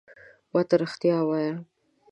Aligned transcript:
ما 0.51 0.61
ته 0.67 0.75
رېښتیا 0.81 1.17
ووایه! 1.23 1.53